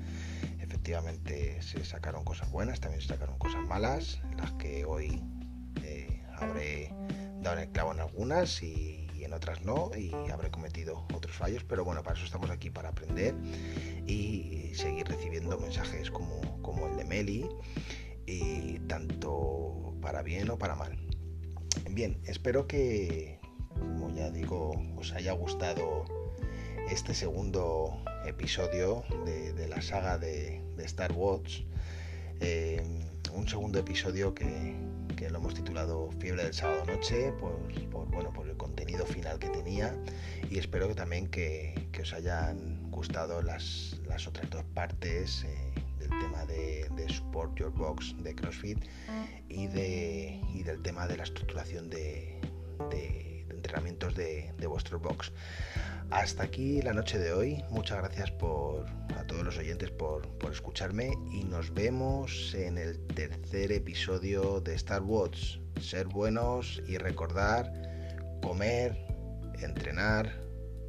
Efectivamente 0.61 1.61
se 1.63 1.85
sacaron 1.85 2.23
cosas 2.23 2.49
buenas, 2.53 2.79
también 2.79 3.03
se 3.03 3.09
sacaron 3.09 3.37
cosas 3.39 3.67
malas, 3.67 4.21
las 4.37 4.53
que 4.53 4.85
hoy 4.85 5.21
eh, 5.83 6.23
habré 6.39 6.93
dado 7.45 7.61
el 7.61 7.69
clavo 7.71 7.93
en 7.93 8.01
algunas 8.01 8.63
y, 8.63 9.07
en 9.21 9.33
otras 9.33 9.63
no, 9.63 9.91
y 9.97 10.13
habré 10.31 10.51
cometido 10.51 11.07
otros 11.15 11.35
fallos, 11.35 11.65
pero 11.65 11.85
bueno, 11.85 12.03
para 12.03 12.17
eso 12.17 12.27
estamos 12.27 12.51
aquí, 12.51 12.69
para 12.71 12.91
aprender 12.91 13.35
y 14.07 14.73
seguir 14.75 15.07
recibiendo 15.07 15.59
mensajes 15.59 16.11
como, 16.11 16.61
como 16.61 16.89
el 16.89 16.97
de 16.97 17.05
Meli 17.05 17.49
y 18.27 18.81
tanto 18.81 19.95
para 20.03 20.23
bien 20.23 20.51
o 20.51 20.59
para 20.59 20.75
mal. 20.75 20.99
Bien, 21.91 22.21
espero 22.27 22.67
que, 22.67 23.39
como 23.71 24.11
ya 24.11 24.31
digo, 24.31 24.75
os 24.97 25.13
haya 25.13 25.33
gustado 25.33 26.05
este 26.91 27.15
segundo 27.15 28.03
episodio 28.27 29.05
de, 29.25 29.69
la 29.69 29.81
saga 29.81 30.19
de, 30.19 30.63
Star 30.79 31.13
Wars. 31.13 31.65
Eh, 32.41 32.83
un 33.35 33.49
segundo 33.49 33.79
episodio 33.79 34.35
que, 34.35 34.75
lo 35.31 35.39
hemos 35.39 35.55
titulado 35.55 36.11
Fiebre 36.19 36.45
del 36.45 36.53
sábado 36.53 36.85
noche 36.85 37.33
por, 37.41 37.59
bueno, 38.11 38.31
por 38.33 38.47
el 38.47 38.57
contenido 38.57 39.07
final 39.07 39.39
que 39.39 39.49
tenía 39.49 39.97
y 40.51 40.59
espero 40.59 40.87
que 40.87 40.95
también 40.95 41.29
que, 41.29 41.89
os 42.01 42.13
hayan 42.13 42.91
gustado 42.91 43.41
las, 43.41 43.99
las 44.07 44.27
otras 44.27 44.51
dos 44.51 44.65
partes. 44.75 45.45
Eh, 45.45 45.75
del 45.99 46.11
tema 46.21 46.45
de, 46.45 47.07
Support 47.09 47.59
Your 47.59 47.71
Box 47.71 48.15
de 48.23 48.35
CrossFit 48.35 48.79
y, 49.49 49.67
de, 49.69 50.41
y 50.53 50.63
del 50.63 50.83
tema 50.83 51.07
de 51.07 51.17
la 51.17 51.23
estructuración 51.23 51.89
de, 51.89 52.41
entrenamientos 53.65 54.15
de, 54.15 54.53
vuestro 54.69 55.01
box. 55.01 55.33
Hasta 56.11 56.43
aquí 56.45 56.83
la 56.83 56.93
noche 56.93 57.19
de 57.19 57.33
hoy. 57.33 57.65
Muchas 57.71 57.99
gracias 57.99 58.31
por, 58.33 58.85
a 59.17 59.27
todos 59.27 59.43
los 59.43 59.57
oyentes 59.57 59.91
por, 59.91 60.29
por 60.39 60.53
escucharme 60.53 61.11
y 61.33 61.45
nos 61.45 61.73
vemos 61.73 62.55
en 62.55 62.77
el 62.77 62.99
tercer 63.07 63.73
episodio 63.73 64.61
de 64.61 64.75
Star 64.75 65.03
Wars. 65.03 65.59
Ser 65.81 66.07
buenos 66.07 66.83
y 66.87 66.99
recordar 66.99 67.73
comer, 68.43 68.97
entrenar 69.61 70.31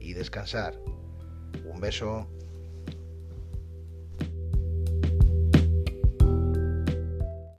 y 0.02 0.14
descansar. 0.14 0.78
Un 1.64 1.80
beso. 1.80 2.28